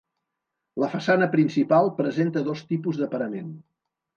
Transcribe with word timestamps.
La 0.83 0.87
façana 0.93 1.27
principal 1.35 1.91
presenta 1.99 2.45
dos 2.51 2.65
tipus 2.73 3.01
de 3.03 3.11
parament. 3.13 3.57